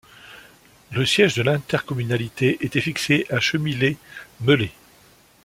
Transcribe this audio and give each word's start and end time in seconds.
Le 0.93 1.05
siège 1.05 1.35
de 1.35 1.43
l'intercommunalité 1.43 2.57
était 2.65 2.81
fixé 2.81 3.27
à 3.29 3.39
Chemillé-Melay. 3.39 4.71